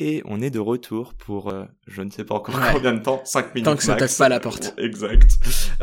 Et 0.00 0.22
on 0.24 0.40
est 0.40 0.50
de 0.50 0.58
retour 0.58 1.14
pour, 1.14 1.50
euh, 1.52 1.66
je 1.86 2.02
ne 2.02 2.10
sais 2.10 2.24
pas 2.24 2.34
encore 2.34 2.56
Ouais. 2.56 2.72
combien 2.72 2.92
de 2.94 2.98
temps, 2.98 3.22
5 3.24 3.54
minutes 3.54 3.64
Tant 3.66 3.76
que 3.76 3.82
ça 3.84 3.92
max. 3.94 4.10
toque 4.12 4.18
pas 4.18 4.26
à 4.26 4.28
la 4.28 4.40
porte. 4.40 4.74
Exact. 4.78 5.30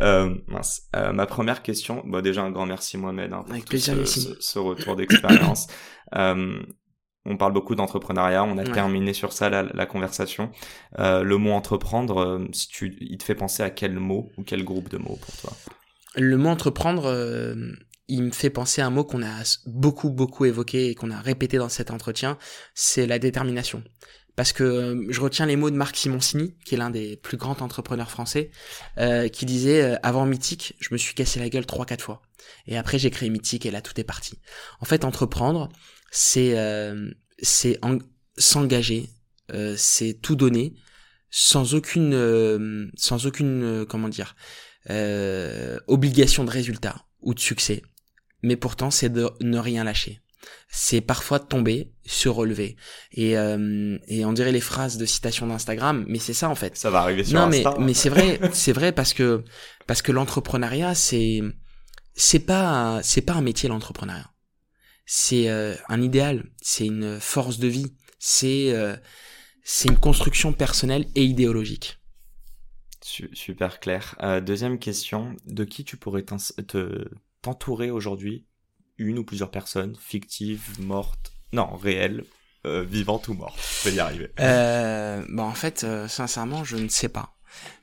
Euh, 0.02 0.36
mince. 0.48 0.84
Euh, 0.98 1.14
ma 1.14 1.26
première 1.26 1.62
question, 1.64 2.04
bah 2.06 2.22
déjà 2.22 2.42
un 2.44 2.52
grand 2.52 2.66
merci 2.66 2.98
Mohamed 2.98 3.32
hein, 3.32 3.42
pour 3.44 3.52
Avec 3.52 3.64
tout 3.64 3.70
plaisir, 3.70 3.96
ce, 4.06 4.20
ce- 4.20 4.36
ce 4.42 4.60
retour 4.60 4.98
d'expérience. 4.98 5.68
euh, 6.16 6.62
on 7.24 7.38
parle 7.38 7.54
beaucoup 7.54 7.76
d'entrepreneuriat, 7.76 8.44
on 8.44 8.58
a 8.58 8.64
Ouais. 8.64 8.72
terminé 8.72 9.14
sur 9.14 9.32
ça 9.32 9.50
la, 9.50 9.64
la 9.64 9.86
conversation. 9.86 10.52
Euh, 11.00 11.24
le 11.24 11.38
mot 11.38 11.52
entreprendre, 11.52 12.18
euh, 12.18 12.46
si 12.52 12.68
tu, 12.68 12.98
il 13.00 13.18
te 13.18 13.24
fait 13.24 13.36
penser 13.36 13.64
à 13.64 13.70
quel 13.70 13.94
mot 13.98 14.30
ou 14.38 14.44
quel 14.44 14.66
groupe 14.66 14.90
de 14.90 14.98
mots 14.98 15.20
pour 15.22 15.36
toi? 15.38 15.54
Le 16.18 16.36
mot 16.36 16.50
entreprendre, 16.50 17.06
euh, 17.06 17.56
il 18.08 18.24
me 18.24 18.32
fait 18.32 18.50
penser 18.50 18.82
à 18.82 18.88
un 18.88 18.90
mot 18.90 19.04
qu'on 19.04 19.24
a 19.24 19.60
beaucoup, 19.66 20.10
beaucoup 20.10 20.46
évoqué 20.46 20.90
et 20.90 20.96
qu'on 20.96 21.12
a 21.12 21.20
répété 21.20 21.58
dans 21.58 21.70
cet 21.70 21.92
entretien, 21.92 22.38
c'est 22.74 23.08
la 23.08 23.20
détermination. 23.20 23.84
Parce 24.36 24.54
que 24.54 24.64
euh, 24.64 25.06
je 25.10 25.20
retiens 25.20 25.46
les 25.46 25.56
mots 25.56 25.70
de 25.70 25.76
Marc 25.76 25.96
Simoncini, 25.96 26.56
qui 26.66 26.76
est 26.76 26.78
l'un 26.78 26.90
des 26.90 27.18
plus 27.18 27.38
grands 27.38 27.60
entrepreneurs 27.62 28.10
français, 28.10 28.52
euh, 28.98 29.28
qui 29.28 29.46
disait 29.46 29.82
euh, 29.82 29.96
avant 30.04 30.26
Mythique, 30.26 30.76
je 30.80 30.90
me 30.92 30.98
suis 30.98 31.14
cassé 31.14 31.40
la 31.40 31.50
gueule 31.50 31.66
trois 31.66 31.86
quatre 31.86 32.04
fois, 32.04 32.22
et 32.66 32.78
après 32.78 32.98
j'ai 32.98 33.12
créé 33.12 33.30
Mythique 33.30 33.66
et 33.66 33.72
là 33.72 33.82
tout 33.82 34.00
est 34.00 34.06
parti. 34.06 34.40
En 34.80 34.86
fait, 34.86 35.04
entreprendre, 35.04 35.70
c'est 36.12 36.58
euh, 36.58 37.12
s'engager, 38.38 39.10
c'est 39.76 40.14
tout 40.22 40.36
donner, 40.36 40.76
sans 41.30 41.76
aucune 41.76 42.90
sans 42.96 43.26
aucune 43.26 43.86
comment 43.88 44.08
dire 44.08 44.36
obligation 45.88 46.46
de 46.46 46.50
résultat 46.50 47.06
ou 47.22 47.34
de 47.34 47.40
succès. 47.40 47.84
Mais 48.44 48.56
pourtant, 48.56 48.92
c'est 48.92 49.10
de 49.10 49.30
ne 49.42 49.58
rien 49.60 49.84
lâcher. 49.84 50.22
C'est 50.70 51.02
parfois 51.02 51.38
de 51.40 51.46
tomber, 51.46 51.92
se 52.06 52.28
relever. 52.30 52.76
Et, 53.12 53.38
euh, 53.38 53.98
et 54.08 54.26
on 54.26 54.34
dirait 54.34 54.52
les 54.52 54.62
phrases 54.62 54.98
de 54.98 55.06
citation 55.06 55.46
d'Instagram, 55.48 56.06
mais 56.08 56.18
c'est 56.20 56.34
ça 56.34 56.50
en 56.50 56.56
fait. 56.56 56.78
Ça 56.78 56.90
va 56.90 57.02
arriver 57.02 57.24
sur 57.24 57.40
Non, 57.40 57.48
mais, 57.48 57.60
Insta. 57.66 57.76
mais 57.80 57.94
c'est 57.94 58.10
vrai, 58.10 58.40
c'est 58.54 58.72
vrai 58.74 58.92
parce 58.92 59.14
que, 59.14 59.44
parce 59.86 60.02
que 60.02 60.12
l'entrepreneuriat, 60.12 60.96
c'est, 60.96 61.42
c'est 62.16 62.40
pas, 62.40 63.02
c'est 63.04 63.22
pas 63.22 63.34
un 63.34 63.42
métier 63.42 63.70
l'entrepreneuriat. 63.70 64.32
C'est 65.06 65.50
euh, 65.50 65.76
un 65.90 66.02
idéal, 66.02 66.46
c'est 66.62 66.86
une 66.86 67.20
force 67.20 67.60
de 67.60 67.68
vie, 67.68 67.94
c'est, 68.18 68.72
euh, 68.74 68.96
c'est 69.64 69.90
une 69.90 69.98
construction 69.98 70.54
personnelle 70.54 71.06
et 71.16 71.24
idéologique. 71.24 72.00
Su- 73.04 73.30
Super 73.34 73.80
clair. 73.80 74.16
Euh, 74.24 74.42
deuxième 74.42 74.80
question, 74.80 75.36
de 75.46 75.64
qui 75.66 75.84
tu 75.84 75.98
pourrais 75.98 76.24
te 76.24 77.06
t'entourer 77.42 77.92
aujourd'hui 77.92 78.46
Une 78.98 79.20
ou 79.20 79.24
plusieurs 79.24 79.52
personnes, 79.52 79.96
fictives, 80.00 80.80
mortes 80.80 81.34
Non, 81.54 81.76
réelles, 81.76 82.24
euh, 82.66 82.84
vivantes 82.84 83.28
ou 83.28 83.34
mortes. 83.34 83.60
Je 83.84 83.90
vais 83.90 83.96
y 83.96 84.00
arriver. 84.00 84.32
Euh, 84.40 85.26
bah 85.30 85.44
en 85.44 85.54
fait, 85.54 85.84
euh, 85.84 86.08
sincèrement, 86.08 86.64
je 86.64 86.78
ne 86.78 86.88
sais 86.88 87.10
pas. 87.10 87.36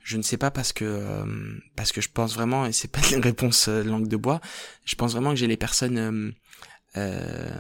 Je 0.03 0.17
ne 0.17 0.23
sais 0.23 0.39
pas 0.39 0.51
parce 0.51 0.73
que 0.73 0.85
euh, 0.85 1.59
parce 1.77 1.93
que 1.93 2.01
je 2.01 2.09
pense 2.09 2.35
vraiment 2.35 2.65
et 2.67 2.73
c'est 2.73 2.89
pas 2.91 3.01
une 3.13 3.21
réponse 3.23 3.69
euh, 3.69 3.83
langue 3.83 4.09
de 4.09 4.17
bois. 4.17 4.41
Je 4.85 4.95
pense 4.95 5.13
vraiment 5.13 5.31
que 5.31 5.37
j'ai 5.37 5.47
les 5.47 5.57
personnes. 5.59 5.99
euh, 5.99 6.33
euh, 6.97 7.51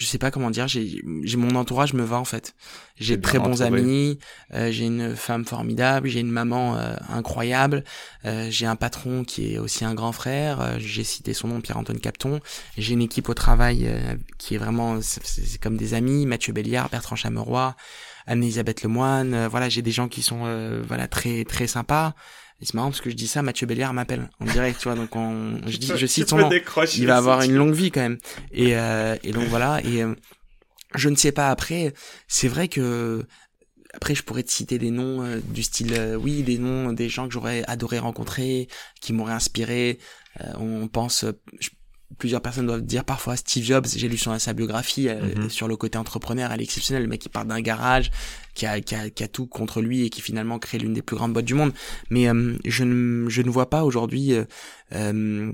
je 0.00 0.06
sais 0.06 0.18
pas 0.18 0.30
comment 0.30 0.50
dire. 0.50 0.66
J'ai 0.66 1.02
mon 1.36 1.54
entourage 1.56 1.92
me 1.92 2.02
va 2.02 2.18
en 2.18 2.24
fait. 2.24 2.54
J'ai 2.98 3.16
de 3.16 3.22
très 3.22 3.38
bons 3.38 3.60
entouré. 3.62 3.80
amis. 3.80 4.18
euh, 4.54 4.70
j'ai 4.72 4.86
une 4.86 5.14
femme 5.14 5.44
formidable. 5.44 6.08
J'ai 6.08 6.20
une 6.20 6.30
maman 6.30 6.76
euh, 6.76 6.94
incroyable. 7.10 7.84
euh, 8.24 8.48
j'ai 8.50 8.66
un 8.66 8.76
patron 8.76 9.24
qui 9.24 9.54
est 9.54 9.58
aussi 9.58 9.84
un 9.84 9.94
grand 9.94 10.12
frère. 10.12 10.60
euh, 10.60 10.76
j'ai 10.78 11.04
cité 11.04 11.34
son 11.34 11.48
nom, 11.48 11.60
Pierre-Antoine 11.60 12.00
Capton. 12.00 12.40
J'ai 12.78 12.94
une 12.94 13.02
équipe 13.02 13.28
au 13.28 13.34
travail 13.34 13.86
euh, 13.86 14.16
qui 14.38 14.54
est 14.54 14.58
vraiment 14.58 15.00
c'est 15.02 15.60
comme 15.60 15.76
des 15.76 15.94
amis, 15.94 16.26
Mathieu 16.26 16.52
Béliard, 16.54 16.88
Bertrand 16.88 17.16
Chameroy, 17.16 17.76
Anne-Elisabeth 18.26 18.82
Lemoine, 18.82 19.34
euh, 19.34 19.48
voilà, 19.48 19.68
j'ai 19.68 19.82
des 19.82 19.92
gens 19.92 20.08
qui 20.08 20.22
sont 20.22 20.42
euh, 20.46 20.82
voilà 20.86 21.08
très 21.08 21.44
très 21.44 21.66
sympas. 21.66 22.14
Et 22.60 22.66
c'est 22.66 22.74
marrant 22.74 22.90
parce 22.90 23.00
que 23.00 23.10
je 23.10 23.14
dis 23.16 23.26
ça, 23.28 23.42
Mathieu 23.42 23.66
Béliard 23.66 23.92
m'appelle 23.94 24.28
en 24.40 24.44
direct, 24.44 24.78
tu 24.80 24.84
vois, 24.88 24.94
donc 24.94 25.14
on, 25.16 25.58
je 25.66 25.76
dis 25.78 25.86
je 25.96 26.06
cite 26.06 26.28
son 26.28 26.36
nom. 26.42 26.48
Il 27.02 27.06
va 27.06 27.16
avoir 27.16 27.42
une 27.42 27.54
longue 27.56 27.72
vie 27.74 27.90
quand 27.90 28.00
même. 28.00 28.18
Et 28.52 28.76
euh, 28.76 29.16
et 29.22 29.32
donc 29.32 29.44
voilà 29.48 29.80
et 29.84 30.02
euh, 30.02 30.14
je 30.94 31.08
ne 31.08 31.16
sais 31.16 31.32
pas 31.32 31.50
après, 31.50 31.94
c'est 32.28 32.48
vrai 32.48 32.68
que 32.68 33.24
après, 33.92 34.14
je 34.14 34.22
pourrais 34.22 34.44
te 34.44 34.52
citer 34.52 34.78
des 34.78 34.90
noms 34.92 35.22
euh, 35.24 35.40
du 35.48 35.62
style, 35.64 35.94
euh, 35.94 36.14
oui, 36.14 36.42
des 36.44 36.58
noms 36.58 36.92
des 36.92 37.08
gens 37.08 37.26
que 37.26 37.32
j'aurais 37.32 37.64
adoré 37.66 37.98
rencontrer, 37.98 38.68
qui 39.00 39.12
m'auraient 39.12 39.32
inspiré. 39.32 39.98
Euh, 40.40 40.52
on 40.58 40.86
pense, 40.86 41.24
je- 41.58 41.70
plusieurs 42.18 42.40
personnes 42.42 42.66
doivent 42.66 42.82
dire 42.82 43.04
parfois 43.04 43.36
Steve 43.36 43.64
Jobs. 43.64 43.86
J'ai 43.96 44.08
lu 44.08 44.18
sur 44.18 44.38
sa 44.40 44.52
biographie 44.52 45.08
euh, 45.08 45.34
Mhm. 45.36 45.50
sur 45.50 45.68
le 45.68 45.76
côté 45.76 45.96
entrepreneur, 45.98 46.50
elle 46.52 46.60
est 46.60 46.64
exceptionnelle. 46.64 47.02
Le 47.04 47.08
mec 47.08 47.20
qui 47.20 47.28
part 47.28 47.44
d'un 47.46 47.60
garage, 47.60 48.10
qui 48.54 48.66
a, 48.66 48.80
qui, 48.80 48.94
a, 48.94 49.08
qui 49.10 49.22
a 49.22 49.28
tout 49.28 49.46
contre 49.46 49.80
lui 49.80 50.04
et 50.04 50.10
qui 50.10 50.20
finalement 50.20 50.58
crée 50.58 50.78
l'une 50.78 50.92
des 50.94 51.02
plus 51.02 51.16
grandes 51.16 51.32
boîtes 51.32 51.44
du 51.46 51.54
monde. 51.54 51.72
Mais 52.10 52.28
euh, 52.28 52.56
je 52.64 52.84
ne, 52.84 53.28
je 53.28 53.42
ne 53.42 53.50
vois 53.50 53.70
pas 53.70 53.84
aujourd'hui. 53.84 54.34
euh, 54.34 54.44
euh, 54.92 55.52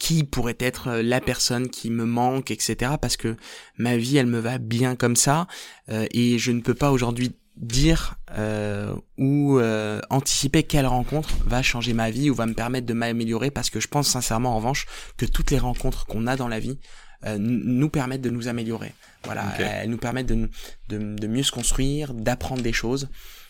qui 0.00 0.24
pourrait 0.24 0.56
être 0.58 0.88
euh, 0.88 1.02
la 1.02 1.20
personne 1.20 1.68
qui 1.68 1.90
me 1.90 2.06
manque, 2.06 2.50
etc. 2.50 2.92
Parce 2.98 3.18
que 3.18 3.36
ma 3.76 3.98
vie, 3.98 4.16
elle 4.16 4.26
me 4.26 4.38
va 4.38 4.56
bien 4.56 4.96
comme 4.96 5.16
ça, 5.16 5.46
euh, 5.90 6.06
et 6.12 6.38
je 6.38 6.50
ne 6.50 6.60
peux 6.62 6.72
pas 6.74 6.90
aujourd'hui 6.92 7.32
dire 7.56 8.16
euh, 8.36 8.94
ou 9.18 9.58
euh, 9.58 10.00
anticiper 10.10 10.62
quelle 10.62 10.86
rencontre 10.86 11.28
va 11.44 11.62
changer 11.62 11.92
ma 11.92 12.10
vie 12.10 12.30
ou 12.30 12.34
va 12.34 12.46
me 12.46 12.54
permettre 12.54 12.86
de 12.86 12.94
m'améliorer, 12.94 13.50
parce 13.50 13.70
que 13.70 13.80
je 13.80 13.88
pense 13.88 14.08
sincèrement 14.08 14.52
en 14.52 14.56
revanche 14.56 14.86
que 15.16 15.26
toutes 15.26 15.50
les 15.50 15.58
rencontres 15.58 16.06
qu'on 16.06 16.26
a 16.26 16.36
dans 16.36 16.48
la 16.48 16.58
vie 16.58 16.78
euh, 17.24 17.36
nous 17.38 17.88
permettent 17.88 18.22
de 18.22 18.30
nous 18.30 18.48
améliorer. 18.48 18.92
Voilà, 19.24 19.44
elles 19.58 19.90
nous 19.90 19.98
permettent 19.98 20.26
de, 20.26 20.48
de, 20.88 20.98
de 20.98 21.26
mieux 21.26 21.44
se 21.44 21.52
construire, 21.52 22.14
d'apprendre 22.14 22.62
des 22.62 22.72
choses. 22.72 23.08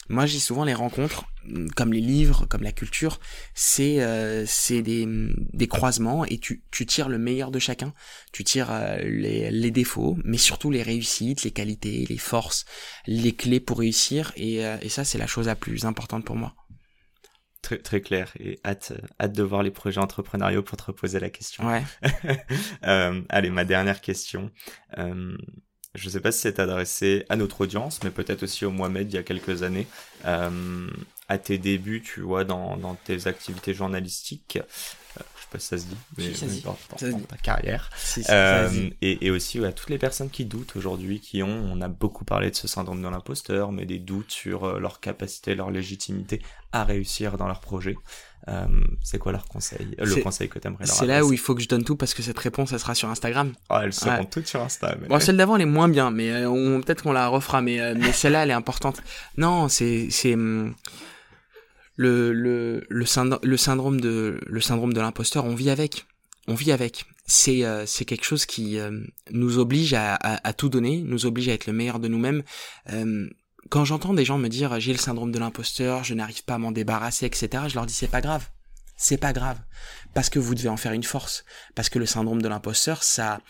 Moi, 0.09 0.27
dis 0.27 0.41
souvent 0.41 0.65
les 0.65 0.75
rencontres, 0.75 1.25
mm, 1.45 1.69
comme 1.71 1.93
les 1.93 2.01
livres, 2.01 2.47
comme 2.47 2.63
la 2.63 2.73
culture, 2.73 3.21
c'est 3.55 4.03
euh, 4.03 4.45
c'est 4.47 4.83
des, 4.83 5.07
des 5.53 5.69
croisements 5.69 6.25
et 6.25 6.39
tu, 6.39 6.65
tu 6.71 6.87
tires 6.87 7.09
le 7.09 7.19
meilleur 7.19 7.51
de 7.51 7.59
chacun. 7.59 7.95
Tu 8.33 8.45
tires 8.45 8.71
euh, 8.71 8.97
les, 8.99 9.51
les 9.51 9.71
défauts, 9.71 10.19
mais 10.25 10.39
surtout 10.39 10.71
les 10.71 10.83
réussites, 10.83 11.45
les 11.45 11.51
qualités, 11.51 12.05
les 12.09 12.19
forces, 12.19 12.65
les 13.07 13.33
clés 13.33 13.61
pour 13.61 13.79
réussir. 13.79 14.33
Et, 14.37 14.65
euh, 14.67 14.77
et 14.83 14.89
ça, 14.89 15.05
c'est 15.05 15.19
la 15.19 15.27
chose 15.27 15.47
la 15.47 15.57
plus 15.57 15.85
importante 15.85 16.25
pour 16.25 16.37
moi. 16.37 16.55
Très, 17.63 17.79
très 17.79 18.01
clair 18.01 18.33
et 18.41 18.59
hâte, 18.65 18.93
hâte 19.21 19.33
de 19.33 19.43
voir 19.45 19.63
les 19.63 19.71
projets 19.71 20.01
entrepreneuriaux 20.01 20.65
pour 20.65 20.77
te 20.77 20.83
reposer 20.83 21.21
la 21.21 21.31
question. 21.31 21.65
Ouais. 21.67 21.85
Euh, 22.85 23.23
allez, 23.29 23.51
ma 23.51 23.65
dernière 23.65 24.01
question. 24.01 24.51
Euh, 25.97 25.99
je 25.99 26.09
sais 26.09 26.21
pas 26.21 26.33
si 26.33 26.41
c'est 26.41 26.59
adressé 26.61 27.25
à 27.29 27.37
notre 27.37 27.63
audience, 27.63 28.03
mais 28.03 28.11
peut-être 28.11 28.43
aussi 28.45 28.65
au 28.65 28.71
Mohamed 28.71 29.13
il 29.13 29.17
y 29.17 29.19
a 29.19 29.23
quelques 29.23 29.63
années. 29.63 29.89
Euh, 30.25 30.89
à 31.29 31.39
tes 31.39 31.59
débuts, 31.59 32.03
tu 32.03 32.21
vois, 32.21 32.45
dans, 32.45 32.77
dans 32.77 32.95
tes 32.97 33.27
activités 33.27 33.75
journalistiques, 33.75 34.59
euh, 35.19 35.23
je 35.37 35.43
sais 35.43 35.49
pas 35.51 35.59
si 35.59 35.67
ça 35.69 35.79
se 35.79 35.87
dit, 35.87 36.05
mais 36.17 36.33
Si, 36.33 36.35
ça 36.35 36.49
se 36.49 36.53
mais 36.53 36.61
dit. 36.61 36.63
dans, 36.63 36.79
dans- 36.89 37.21
ta 37.27 37.37
carrière. 37.39 37.91
C'est 37.95 38.23
Euh, 38.31 38.33
ça, 38.33 38.69
vas-y. 38.69 38.95
et, 39.01 39.27
et 39.27 39.31
aussi 39.31 39.61
ouais, 39.61 39.69
à 39.69 39.73
toutes 39.73 39.91
les 39.91 39.99
personnes 39.99 40.31
qui 40.31 40.45
doutent 40.45 40.77
aujourd'hui, 40.77 41.21
qui 41.21 41.43
ont, 41.43 41.49
on 41.49 41.81
a 41.81 41.89
beaucoup 41.89 42.25
parlé 42.25 42.51
de 42.51 42.57
ce 42.57 42.69
syndrome 42.69 43.03
de 43.03 43.09
l'imposteur, 43.09 43.73
mais 43.73 43.85
des 43.87 43.99
doutes 43.99 44.31
sur 44.31 44.65
euh, 44.65 44.79
leur 44.81 45.01
capacité, 45.01 45.55
leur 45.55 45.71
légitimité 45.71 46.43
à 46.73 46.85
réussir 46.85 47.37
dans 47.37 47.47
leur 47.49 47.61
projet. 47.61 47.97
Euh, 48.49 48.67
c'est 49.03 49.19
quoi 49.19 49.31
leur 49.33 49.45
conseil? 49.47 49.95
Euh, 50.01 50.05
Le 50.05 50.17
conseil 50.23 50.49
que 50.49 50.59
t'aimerais 50.59 50.85
leur 50.85 50.95
C'est 50.95 51.07
là 51.07 51.25
où 51.25 51.33
il 51.33 51.39
faut 51.39 51.55
que 51.55 51.63
je 51.63 51.69
donne 51.69 51.85
tout 51.85 51.95
parce 51.97 52.13
que 52.13 52.23
cette 52.23 52.39
réponse, 52.39 52.73
elle 52.73 52.81
sera 52.81 52.95
sur 52.95 53.09
Instagram. 53.09 53.53
Oh, 53.71 53.77
elles 53.83 53.93
seront 53.93 54.11
Ouais. 54.19 54.25
toutes 54.29 54.47
sur 54.49 54.61
Insta. 54.61 54.97
Mais... 55.01 55.07
Bon, 55.09 55.21
celle 55.21 55.37
d'avant, 55.37 55.55
elle 55.57 55.63
est 55.63 55.67
moins 55.67 55.89
bien, 55.89 56.11
mais 56.11 56.31
euh, 56.33 56.81
peut-être 56.81 57.03
qu'on 57.05 57.13
la 57.13 57.29
refera, 57.29 57.63
mais, 57.63 57.95
mais 57.95 58.13
celle-là, 58.13 58.43
elle 58.43 58.51
est 58.51 58.55
importante. 58.55 59.01
Non, 59.37 59.69
c'est, 59.69 60.09
c'est, 60.11 60.35
hum, 60.35 60.75
le, 61.97 62.33
le, 62.33 62.85
le, 62.89 63.07
syndrome, 63.07 63.41
le 63.45 63.57
syndrome 63.57 64.01
de, 64.01 64.41
le 64.45 64.61
syndrome 64.61 64.93
de 64.93 65.01
l'imposteur, 65.01 65.45
on 65.45 65.55
vit 65.55 65.71
avec. 65.71 66.07
On 66.49 66.55
vit 66.55 66.73
avec. 66.73 67.05
C'est, 67.27 67.63
c'est 67.87 68.05
quelque 68.05 68.25
chose 68.25 68.45
qui 68.47 68.77
nous 69.31 69.59
oblige 69.59 69.95
à, 69.95 70.15
à, 70.17 70.49
à 70.49 70.53
tout 70.53 70.69
donner, 70.69 71.01
nous 71.07 71.27
oblige 71.27 71.49
à 71.49 71.53
être 71.53 71.67
le 71.69 71.73
meilleur 71.73 72.01
de 72.01 72.09
nous-mêmes. 72.09 72.43
Quand 73.73 73.87
j'entends 73.87 74.13
des 74.13 74.27
gens 74.27 74.37
me 74.37 74.49
dire 74.49 74.79
j'ai 74.81 74.93
le 74.93 74.99
syndrome 74.99 75.33
de 75.33 75.39
l'imposteur, 75.39 76.05
je 76.05 76.13
n'arrive 76.13 76.45
pas 76.45 76.57
à 76.57 76.59
m'en 76.59 76.73
débarrasser, 76.73 77.25
etc., 77.25 77.49
je 77.69 77.75
leur 77.75 77.87
dis 77.87 77.95
c'est 77.95 78.07
pas 78.07 78.21
grave. 78.21 78.51
c'est 78.99 79.17
pas 79.17 79.33
grave 79.33 79.57
parce 80.13 80.29
que 80.29 80.39
vous 80.39 80.55
devez 80.55 80.69
en 80.69 80.77
faire 80.77 80.93
une 80.93 81.03
force 81.03 81.47
parce 81.75 81.89
que 81.89 81.99
le 81.99 82.05
syndrome 82.05 82.43
de 82.43 82.49
l'imposteur 82.49 83.03
ça 83.03 83.41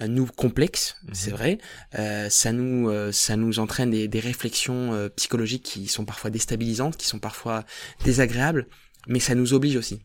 euh, 0.00 0.08
nous 0.08 0.26
complexe 0.26 0.96
mhm. 1.04 1.14
c'est 1.14 1.30
vrai 1.30 1.58
euh, 1.96 2.28
ça 2.28 2.50
nous 2.50 2.90
euh, 2.90 3.12
ça 3.12 3.36
nous 3.36 3.60
entraîne 3.60 3.90
des, 3.90 4.08
des 4.08 4.18
réflexions 4.18 5.08
psychologiques 5.14 5.62
qui 5.62 5.86
sont 5.86 6.04
parfois 6.04 6.30
déstabilisantes 6.30 6.96
qui 6.96 7.06
sont 7.06 7.20
parfois 7.20 7.64
désagréables 8.04 8.66
mais 9.06 9.20
ça 9.20 9.36
nous 9.36 9.54
oblige 9.54 9.76
aussi 9.76 10.00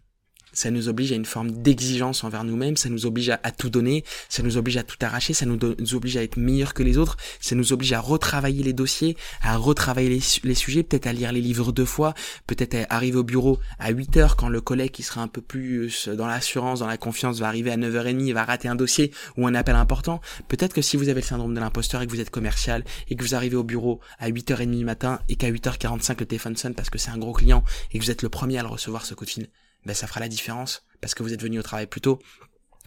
ça 0.53 0.71
nous 0.71 0.87
oblige 0.87 1.11
à 1.11 1.15
une 1.15 1.25
forme 1.25 1.51
d'exigence 1.51 2.23
envers 2.23 2.43
nous-mêmes, 2.43 2.77
ça 2.77 2.89
nous 2.89 3.05
oblige 3.05 3.29
à, 3.29 3.51
tout 3.51 3.69
donner, 3.69 4.03
ça 4.29 4.43
nous 4.43 4.57
oblige 4.57 4.77
à 4.77 4.83
tout 4.83 4.97
arracher, 5.01 5.33
ça 5.33 5.45
nous, 5.45 5.57
oblige 5.93 6.17
à 6.17 6.23
être 6.23 6.37
meilleur 6.37 6.73
que 6.73 6.83
les 6.83 6.97
autres, 6.97 7.17
ça 7.39 7.55
nous 7.55 7.73
oblige 7.73 7.93
à 7.93 7.99
retravailler 7.99 8.63
les 8.63 8.73
dossiers, 8.73 9.17
à 9.41 9.57
retravailler 9.57 10.21
les, 10.43 10.55
sujets, 10.55 10.83
peut-être 10.83 11.07
à 11.07 11.13
lire 11.13 11.31
les 11.31 11.41
livres 11.41 11.71
deux 11.71 11.85
fois, 11.85 12.13
peut-être 12.47 12.75
à 12.75 12.95
arriver 12.95 13.17
au 13.17 13.23
bureau 13.23 13.59
à 13.79 13.91
8 13.91 14.17
heures 14.17 14.35
quand 14.35 14.49
le 14.49 14.61
collègue 14.61 14.91
qui 14.91 15.03
sera 15.03 15.21
un 15.21 15.27
peu 15.27 15.41
plus 15.41 16.07
dans 16.07 16.27
l'assurance, 16.27 16.79
dans 16.79 16.87
la 16.87 16.97
confiance 16.97 17.39
va 17.39 17.47
arriver 17.47 17.71
à 17.71 17.77
9h30 17.77 18.27
et 18.27 18.33
va 18.33 18.43
rater 18.43 18.67
un 18.67 18.75
dossier 18.75 19.11
ou 19.37 19.47
un 19.47 19.55
appel 19.55 19.75
important. 19.75 20.21
Peut-être 20.47 20.73
que 20.73 20.81
si 20.81 20.97
vous 20.97 21.09
avez 21.09 21.21
le 21.21 21.27
syndrome 21.27 21.53
de 21.53 21.59
l'imposteur 21.59 22.01
et 22.01 22.07
que 22.07 22.11
vous 22.11 22.21
êtes 22.21 22.29
commercial 22.29 22.83
et 23.09 23.15
que 23.15 23.23
vous 23.23 23.35
arrivez 23.35 23.55
au 23.55 23.63
bureau 23.63 23.99
à 24.19 24.29
8h30 24.29 24.77
du 24.77 24.85
matin 24.85 25.19
et 25.29 25.35
qu'à 25.35 25.51
8h45 25.51 26.19
le 26.19 26.25
téléphone 26.25 26.55
sonne 26.55 26.75
parce 26.75 26.89
que 26.89 26.97
c'est 26.97 27.11
un 27.11 27.17
gros 27.17 27.33
client 27.33 27.63
et 27.91 27.99
que 27.99 28.03
vous 28.03 28.11
êtes 28.11 28.21
le 28.21 28.29
premier 28.29 28.57
à 28.57 28.61
le 28.61 28.67
recevoir 28.67 29.05
ce 29.05 29.13
coup 29.13 29.25
de 29.25 29.29
fil, 29.29 29.47
ben 29.85 29.93
ça 29.93 30.07
fera 30.07 30.19
la 30.19 30.27
différence 30.27 30.85
parce 31.01 31.13
que 31.13 31.23
vous 31.23 31.33
êtes 31.33 31.41
venu 31.41 31.59
au 31.59 31.63
travail 31.63 31.87
plus 31.87 32.01
tôt 32.01 32.19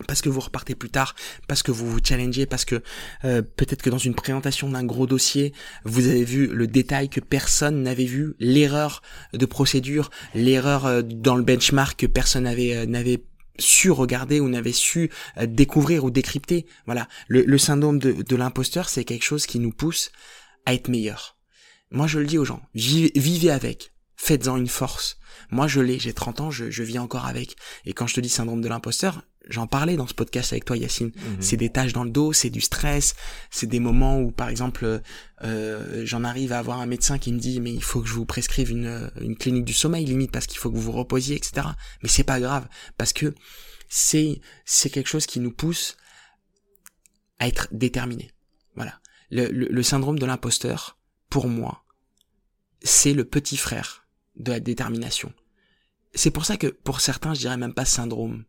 parce 0.07 0.21
que 0.21 0.29
vous 0.29 0.41
repartez 0.41 0.75
plus 0.75 0.91
tard, 0.91 1.15
parce 1.49 1.63
que 1.63 1.71
vous 1.71 1.91
vous 1.91 2.01
challengez, 2.03 2.47
parce 2.47 2.65
que 2.65 2.83
euh, 3.25 3.43
peut-être 3.43 3.83
que 3.83 3.91
dans 3.91 3.99
une 3.99 4.15
présentation 4.15 4.69
d'un 4.69 4.85
gros 4.85 5.07
dossier, 5.07 5.53
vous 5.85 6.09
avez 6.09 6.25
vu 6.25 6.49
le 6.49 6.67
détail 6.67 7.09
que 7.09 7.21
personne 7.21 7.83
n'avait 7.83 8.05
vu, 8.05 8.35
l'erreur 8.39 9.03
de 9.33 9.47
procédure, 9.47 10.11
l'erreur 10.35 10.87
euh, 10.87 11.03
dans 11.03 11.37
le 11.37 11.43
benchmark 11.43 11.99
que 11.99 12.07
personne 12.07 12.45
n'avait 12.45 12.77
euh, 12.77 12.87
n'avait 12.87 13.25
su 13.59 13.91
regarder 13.91 14.39
ou 14.39 14.51
n'avait 14.51 14.73
su 14.73 15.11
découvrir 15.47 16.05
ou 16.05 16.11
décrypter. 16.11 16.67
Voilà, 16.85 17.09
le, 17.27 17.57
syndrome 17.57 17.99
de, 17.99 18.13
de 18.13 18.37
l'imposteur, 18.37 18.91
c'est 18.91 19.05
quelque 19.05 19.25
chose 19.25 19.47
qui 19.47 19.61
nous 19.61 19.73
pousse 19.73 20.11
à 20.67 20.75
être 20.75 20.89
meilleur. 20.89 21.39
Moi, 21.91 22.07
je 22.07 22.19
le 22.19 22.27
dis 22.27 22.37
aux 22.37 22.45
gens, 22.45 22.61
vivez 22.75 23.51
avec, 23.51 23.95
faites-en 24.27 24.57
une 24.57 24.67
force. 24.67 25.19
Moi, 25.51 25.69
je 25.69 25.81
l'ai, 25.81 26.01
j'ai 26.01 26.13
30 26.13 26.41
ans, 26.41 26.51
je, 26.51 26.69
je, 26.69 26.83
vis 26.83 26.99
encore 26.99 27.27
avec. 27.27 27.55
Et 27.85 27.93
quand 27.93 28.09
je 28.09 28.15
te 28.15 28.21
dis 28.21 28.29
syndrome 28.29 28.61
de 28.61 28.69
l'imposteur, 28.69 29.23
j'en 29.49 29.69
parlais 29.69 29.95
dans 29.95 30.09
ce 30.09 30.15
podcast 30.15 30.53
avec 30.53 30.65
toi, 30.65 30.77
Yacine. 30.77 31.13
Mhm. 31.15 31.37
C'est 31.39 31.57
des 31.57 31.71
tâches 31.71 31.93
dans 31.93 32.03
le 32.03 32.11
dos, 32.11 32.33
c'est 32.33 32.51
du 32.51 32.61
stress, 32.61 33.15
c'est 33.51 33.69
des 33.69 33.79
moments 33.79 34.21
où, 34.21 34.33
par 34.33 34.49
exemple, 34.49 35.01
euh, 35.45 36.03
j'en 36.05 36.25
arrive 36.25 36.53
à 36.53 36.59
avoir 36.59 36.81
un 36.81 36.87
médecin 36.87 37.19
qui 37.19 37.33
me 37.33 37.39
dit, 37.39 37.61
mais 37.61 37.73
il 37.73 37.83
faut 37.85 38.01
que 38.01 38.09
je 38.09 38.15
vous 38.15 38.27
prescrive 38.27 38.73
une, 38.73 39.13
une 39.21 39.37
clinique 39.37 39.65
du 39.65 39.75
sommeil, 39.75 40.05
limite, 40.05 40.33
parce 40.33 40.49
qu'il 40.49 40.59
faut 40.59 40.73
que 40.73 40.77
vous 40.77 40.83
vous 40.83 40.93
reposiez, 40.93 41.37
etc. 41.37 41.69
Mais 42.03 42.09
c'est 42.09 42.25
pas 42.25 42.41
grave, 42.41 42.67
parce 42.99 43.13
que 43.13 43.33
c'est, 43.89 44.41
c'est 44.65 44.91
quelque 44.91 45.09
chose 45.09 45.27
qui 45.27 45.39
nous 45.39 45.53
pousse 45.53 45.97
à 47.39 47.47
être 47.47 47.69
déterminé. 47.71 48.33
Voilà. 48.75 49.01
Le, 49.31 49.47
le, 49.53 49.69
le 49.71 49.83
syndrome 49.85 50.19
de 50.19 50.27
l'imposteur, 50.27 50.99
pour 51.31 51.47
moi, 51.47 51.85
c'est 52.83 53.13
le 53.13 53.25
petit 53.25 53.57
frère 53.57 54.06
de 54.37 54.53
la 54.53 54.61
détermination. 54.61 55.33
C'est 56.15 56.31
pour 56.31 56.47
ça 56.47 56.57
que 56.57 56.69
pour 56.69 57.01
certains, 57.01 57.35
je 57.35 57.41
dirais 57.41 57.57
même 57.57 57.75
pas 57.75 57.85
syndrome, 57.85 58.45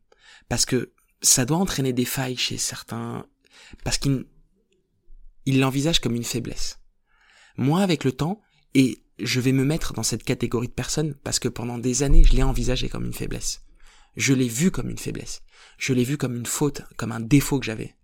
parce 0.50 0.66
que 0.66 0.94
ça 1.22 1.45
doit 1.45 1.57
entraîner 1.57 1.94
des 1.94 2.06
failles 2.06 2.38
chez 2.38 2.57
certains, 2.57 3.25
parce 3.84 3.98
qu'ils 3.98 4.25
l'envisagent 5.45 6.00
comme 6.00 6.16
une 6.16 6.24
faiblesse. 6.24 6.80
Moi, 7.57 7.81
avec 7.81 8.04
le 8.04 8.12
temps, 8.12 8.42
et 8.74 9.04
je 9.19 9.39
vais 9.39 9.51
me 9.51 9.66
mettre 9.66 9.94
dans 9.94 10.04
cette 10.04 10.24
catégorie 10.24 10.68
de 10.68 10.74
personnes 10.74 11.16
parce 11.24 11.39
que 11.39 11.48
pendant 11.48 11.80
des 11.80 12.04
années, 12.04 12.24
je 12.24 12.34
l'ai 12.34 12.44
envisagé 12.44 12.89
comme 12.89 13.06
une 13.06 13.13
faiblesse. 13.13 13.63
Je 14.16 14.34
l'ai 14.34 14.48
vu 14.48 14.72
comme 14.72 14.89
une 14.89 14.98
faiblesse. 14.98 15.42
Je 15.78 15.94
l'ai 15.94 16.04
vu 16.04 16.18
comme 16.18 16.36
une 16.36 16.45
faute, 16.45 16.84
comme 16.98 17.12
un 17.12 17.19
défaut 17.19 17.60
que 17.60 17.66
j'avais. 17.66 17.95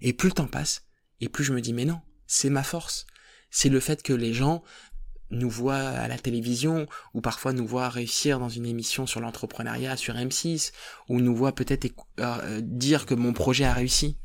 Et 0.00 0.12
plus 0.12 0.28
le 0.28 0.34
temps 0.34 0.46
passe, 0.46 0.86
et 1.20 1.28
plus 1.28 1.44
je 1.44 1.52
me 1.52 1.60
dis, 1.60 1.72
mais 1.72 1.84
non, 1.84 2.00
c'est 2.26 2.50
ma 2.50 2.62
force. 2.62 3.06
C'est 3.50 3.68
le 3.68 3.80
fait 3.80 4.02
que 4.02 4.12
les 4.12 4.32
gens 4.32 4.62
nous 5.32 5.50
voit 5.50 5.74
à 5.74 6.06
la 6.08 6.18
télévision, 6.18 6.86
ou 7.14 7.20
parfois 7.20 7.52
nous 7.52 7.66
voit 7.66 7.88
réussir 7.88 8.38
dans 8.38 8.48
une 8.48 8.66
émission 8.66 9.06
sur 9.06 9.20
l'entrepreneuriat 9.20 9.96
sur 9.96 10.14
M6, 10.14 10.72
ou 11.08 11.20
nous 11.20 11.34
voit 11.34 11.52
peut-être 11.52 11.88
euh, 12.20 12.60
dire 12.62 13.06
que 13.06 13.14
mon 13.14 13.32
projet 13.32 13.64
a 13.64 13.72
réussi. 13.72 14.16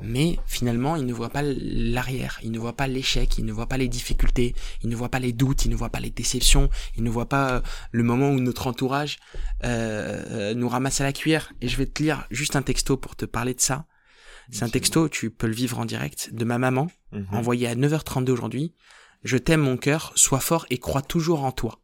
Mais 0.00 0.38
finalement, 0.46 0.96
il 0.96 1.06
ne 1.06 1.12
voit 1.12 1.28
pas 1.28 1.42
l'arrière, 1.42 2.40
il 2.42 2.50
ne 2.50 2.58
voit 2.58 2.76
pas 2.76 2.88
l'échec, 2.88 3.38
il 3.38 3.44
ne 3.44 3.52
voit 3.52 3.68
pas 3.68 3.76
les 3.76 3.88
difficultés, 3.88 4.54
il 4.82 4.88
ne 4.88 4.96
voit 4.96 5.10
pas 5.10 5.20
les 5.20 5.32
doutes, 5.32 5.64
il 5.64 5.70
ne 5.70 5.76
voit 5.76 5.90
pas 5.90 6.00
les 6.00 6.10
déceptions, 6.10 6.70
il 6.96 7.04
ne 7.04 7.10
voit 7.10 7.28
pas 7.28 7.52
euh, 7.52 7.60
le 7.92 8.02
moment 8.02 8.30
où 8.30 8.40
notre 8.40 8.66
entourage 8.66 9.18
euh, 9.64 10.54
nous 10.54 10.68
ramasse 10.68 11.00
à 11.00 11.04
la 11.04 11.12
cuillère. 11.12 11.52
Et 11.60 11.68
je 11.68 11.76
vais 11.76 11.86
te 11.86 12.02
lire 12.02 12.26
juste 12.30 12.56
un 12.56 12.62
texto 12.62 12.96
pour 12.96 13.14
te 13.14 13.26
parler 13.26 13.54
de 13.54 13.60
ça. 13.60 13.86
C'est 14.50 14.64
un 14.64 14.68
texto, 14.68 15.08
tu 15.08 15.30
peux 15.30 15.46
le 15.46 15.54
vivre 15.54 15.78
en 15.78 15.84
direct, 15.84 16.30
de 16.32 16.44
ma 16.44 16.58
maman, 16.58 16.88
mhm. 17.12 17.26
envoyé 17.32 17.68
à 17.68 17.74
9h32 17.74 18.30
aujourd'hui. 18.30 18.74
Je 19.22 19.36
t'aime 19.36 19.60
mon 19.60 19.76
cœur, 19.76 20.12
sois 20.16 20.40
fort 20.40 20.66
et 20.70 20.78
crois 20.78 21.02
toujours 21.02 21.44
en 21.44 21.52
toi. 21.52 21.80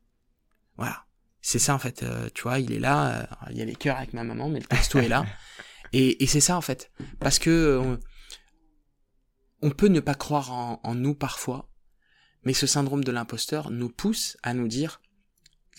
Voilà. 0.76 1.04
C'est 1.40 1.58
ça 1.58 1.74
en 1.74 1.78
fait, 1.78 2.02
euh, 2.02 2.28
tu 2.34 2.42
vois, 2.42 2.58
il 2.58 2.72
est 2.72 2.80
là, 2.80 3.20
euh, 3.20 3.26
il 3.50 3.58
y 3.58 3.62
a 3.62 3.64
les 3.64 3.76
cœurs 3.76 3.96
avec 3.96 4.12
ma 4.12 4.24
maman, 4.24 4.48
mais 4.48 4.60
le 4.60 4.66
texto 4.66 4.98
est 4.98 5.08
là. 5.08 5.24
Et, 5.92 6.26
c'est 6.26 6.40
ça 6.40 6.56
en 6.56 6.60
fait. 6.60 6.90
Parce 7.20 7.38
que 7.38 7.48
euh, 7.50 7.96
on 9.62 9.70
peut 9.70 9.88
ne 9.88 10.00
pas 10.00 10.14
croire 10.14 10.52
en, 10.52 10.80
en 10.82 10.94
nous 10.94 11.14
parfois, 11.14 11.70
mais 12.44 12.52
ce 12.52 12.66
syndrome 12.66 13.04
de 13.04 13.12
l'imposteur 13.12 13.70
nous 13.70 13.88
pousse 13.88 14.36
à 14.42 14.52
nous 14.52 14.68
dire, 14.68 15.00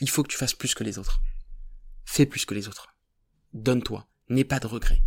il 0.02 0.10
faut 0.10 0.24
que 0.24 0.30
tu 0.30 0.38
fasses 0.38 0.56
plus 0.56 0.74
que 0.74 0.84
les 0.84 0.98
autres. 0.98 1.22
Fais 2.06 2.26
plus 2.26 2.46
que 2.46 2.56
les 2.56 2.68
autres. 2.68 2.96
Donne-toi. 3.54 4.08
N'aie 4.30 4.44
pas 4.44 4.60
de 4.60 4.68
regrets 4.68 5.02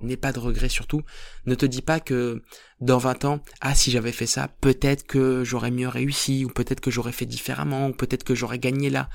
n'aie 0.00 0.16
pas 0.16 0.32
de 0.32 0.38
regrets 0.38 0.68
surtout. 0.68 1.02
Ne 1.46 1.54
te 1.54 1.66
dis 1.66 1.82
pas 1.82 2.00
que 2.00 2.42
dans 2.80 2.98
20 2.98 3.24
ans, 3.24 3.40
ah 3.60 3.74
si 3.74 3.90
j'avais 3.90 4.12
fait 4.12 4.26
ça, 4.26 4.48
peut-être 4.60 5.06
que 5.06 5.44
j'aurais 5.44 5.70
mieux 5.70 5.88
réussi, 5.88 6.44
ou 6.44 6.48
peut-être 6.48 6.80
que 6.80 6.90
j'aurais 6.90 7.12
fait 7.12 7.26
différemment, 7.26 7.88
ou 7.88 7.92
peut-être 7.92 8.24
que 8.24 8.34
j'aurais 8.34 8.58
gagné 8.58 8.90
là. 8.90 9.08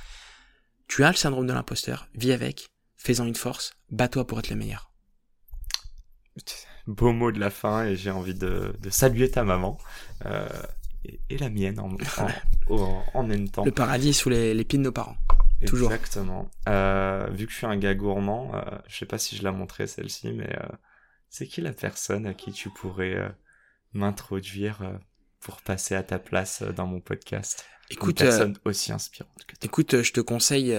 Tu 0.87 1.03
as 1.03 1.11
le 1.11 1.17
syndrome 1.17 1.47
de 1.47 1.53
l'imposteur, 1.53 2.07
vis 2.15 2.31
avec, 2.31 2.67
fais-en 2.97 3.25
une 3.25 3.35
force, 3.35 3.73
bats-toi 3.89 4.25
pour 4.25 4.39
être 4.39 4.49
le 4.49 4.55
meilleur. 4.55 4.91
Beau 6.87 7.11
mot 7.11 7.33
de 7.33 7.39
la 7.39 7.49
fin 7.49 7.85
et 7.85 7.97
j'ai 7.97 8.11
envie 8.11 8.33
de, 8.33 8.73
saluer 8.89 9.29
ta 9.29 9.43
maman. 9.43 9.77
Euh, 10.25 10.47
et, 11.29 11.37
la 11.37 11.49
mienne 11.49 11.79
en, 12.69 13.03
en, 13.13 13.23
même 13.23 13.49
temps. 13.49 13.65
Le 13.65 13.71
paradis 13.71 14.13
sous 14.13 14.29
les, 14.29 14.53
les 14.53 14.63
pieds 14.63 14.79
de 14.79 14.83
nos 14.83 14.93
parents. 14.93 15.17
Toujours. 15.65 15.91
Exactement. 15.91 16.49
Euh, 16.69 17.27
vu 17.31 17.47
que 17.47 17.51
je 17.51 17.57
suis 17.57 17.65
un 17.65 17.77
gars 17.77 17.95
gourmand, 17.95 18.53
euh, 18.53 18.61
je 18.87 18.97
sais 18.97 19.05
pas 19.05 19.17
si 19.17 19.35
je 19.35 19.43
l'ai 19.43 19.51
montré 19.51 19.87
celle-ci, 19.87 20.31
mais 20.31 20.55
euh, 20.55 20.67
c'est 21.29 21.47
qui 21.47 21.61
la 21.61 21.73
personne 21.73 22.27
à 22.27 22.33
qui 22.33 22.51
tu 22.51 22.69
pourrais 22.69 23.15
euh, 23.15 23.29
m'introduire 23.93 24.81
euh, 24.83 24.93
pour 25.39 25.61
passer 25.61 25.95
à 25.95 26.03
ta 26.03 26.19
place 26.19 26.61
dans 26.61 26.85
mon 26.85 26.99
podcast? 26.99 27.65
Écoute, 27.89 28.19
une 28.19 28.27
personne 28.27 28.57
aussi 28.65 28.91
inspirante. 28.91 29.31
écoute, 29.61 30.01
je 30.01 30.11
te 30.11 30.19
conseille. 30.19 30.75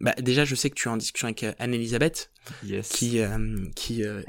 bah, 0.00 0.14
déjà, 0.18 0.44
je 0.44 0.54
sais 0.54 0.70
que 0.70 0.74
tu 0.74 0.88
es 0.88 0.90
en 0.90 0.96
discussion 0.96 1.28
avec 1.28 1.44
Anne-Elisabeth, 1.58 2.30
yes. 2.64 2.88
qui 2.88 3.20
qui 3.74 4.02
est, 4.02 4.24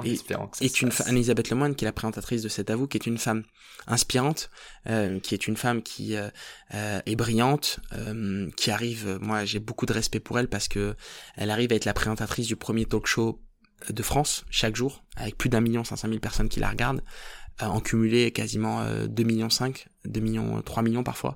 est 0.61 0.81
une 0.81 0.91
Anne-Elisabeth 1.05 1.49
Lemoine, 1.49 1.75
qui 1.75 1.85
est 1.85 1.87
la 1.87 1.93
présentatrice 1.93 2.41
de 2.41 2.49
cet 2.49 2.69
avou, 2.69 2.87
qui 2.87 2.97
est 2.97 3.05
une 3.05 3.17
femme 3.17 3.43
inspirante, 3.87 4.49
euh, 4.89 5.19
qui 5.19 5.33
est 5.33 5.47
une 5.47 5.57
femme 5.57 5.81
qui 5.81 6.15
euh, 6.15 6.29
euh 6.73 6.99
est 7.05 7.15
brillante, 7.15 7.79
euh, 7.93 8.49
qui 8.57 8.71
arrive, 8.71 9.17
moi 9.21 9.45
j'ai 9.45 9.59
beaucoup 9.59 9.85
de 9.85 9.93
respect 9.93 10.19
pour 10.19 10.39
elle 10.39 10.47
parce 10.47 10.67
que 10.67 10.95
elle 11.35 11.49
arrive 11.49 11.71
à 11.71 11.75
être 11.75 11.85
la 11.85 11.93
présentatrice 11.93 12.47
du 12.47 12.55
premier 12.55 12.85
talk 12.85 13.05
show 13.07 13.41
de 13.89 14.03
France 14.03 14.45
chaque 14.49 14.75
jour, 14.75 15.03
avec 15.15 15.37
plus 15.37 15.49
d'un 15.49 15.61
million 15.61 15.83
cinq 15.83 15.97
cent 15.97 16.07
mille 16.07 16.19
personnes 16.19 16.49
qui 16.49 16.59
la 16.59 16.69
regardent, 16.69 17.03
en 17.59 17.79
cumulé 17.79 18.31
quasiment 18.31 18.85
2 19.07 19.23
millions 19.23 19.49
5, 19.49 19.87
2 20.05 20.19
millions, 20.19 20.61
3 20.61 20.83
millions 20.83 21.03
parfois. 21.03 21.35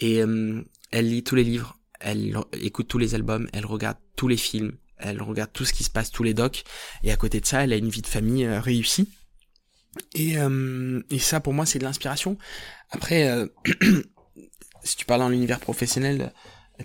Et 0.00 0.16
elle 0.16 1.08
lit 1.08 1.22
tous 1.22 1.36
les 1.36 1.44
livres, 1.44 1.78
elle 2.00 2.36
écoute 2.60 2.88
tous 2.88 2.98
les 2.98 3.14
albums, 3.14 3.48
elle 3.52 3.66
regarde 3.66 3.96
tous 4.16 4.26
les 4.26 4.36
films, 4.36 4.72
elle 4.98 5.22
regarde 5.22 5.52
tout 5.52 5.64
ce 5.64 5.72
qui 5.72 5.84
se 5.84 5.90
passe, 5.90 6.10
tous 6.10 6.24
les 6.24 6.34
docs, 6.34 6.64
et 7.04 7.12
à 7.12 7.16
côté 7.16 7.40
de 7.40 7.46
ça, 7.46 7.62
elle 7.62 7.72
a 7.72 7.76
une 7.76 7.88
vie 7.88 8.02
de 8.02 8.08
famille 8.08 8.48
réussie. 8.48 9.08
Et, 10.14 10.38
euh, 10.38 11.02
et 11.10 11.18
ça, 11.18 11.40
pour 11.40 11.52
moi, 11.52 11.66
c'est 11.66 11.78
de 11.78 11.84
l'inspiration. 11.84 12.38
Après, 12.90 13.28
euh, 13.28 13.46
si 14.84 14.96
tu 14.96 15.04
parles 15.04 15.20
dans 15.20 15.28
l'univers 15.28 15.60
professionnel, 15.60 16.32